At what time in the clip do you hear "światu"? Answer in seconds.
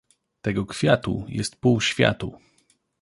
1.81-2.37